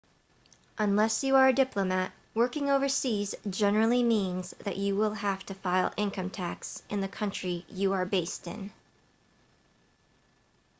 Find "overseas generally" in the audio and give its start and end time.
2.71-4.01